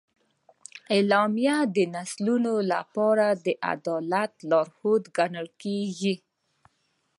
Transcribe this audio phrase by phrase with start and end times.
[0.95, 6.15] اعلامیه د نسلونو لپاره د عدالت لارښود ګڼل کېږي.